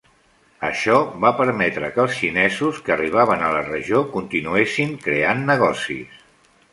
Això 0.67 0.93
va 1.25 1.31
permetre 1.41 1.91
que 1.97 2.01
els 2.05 2.15
xinesos 2.21 2.79
que 2.87 2.95
arribaven 2.95 3.45
a 3.45 3.51
la 3.57 3.61
regió 3.67 4.01
continuessin 4.15 4.97
creant 5.05 5.45
negocis. 5.51 6.17